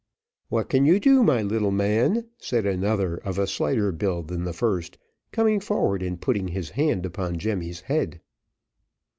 "What 0.49 0.67
can 0.67 0.83
you 0.87 0.99
do, 0.99 1.21
my 1.23 1.43
little 1.43 1.69
man?" 1.69 2.25
said 2.39 2.65
another 2.65 3.17
of 3.17 3.37
a 3.37 3.45
slighter 3.45 3.91
build 3.91 4.29
than 4.29 4.45
the 4.45 4.51
first, 4.51 4.97
coming 5.31 5.59
forward 5.59 6.01
and 6.01 6.19
putting 6.19 6.47
his 6.47 6.71
hand 6.71 7.05
upon 7.05 7.37
Jemmy's 7.37 7.81
head. 7.81 8.19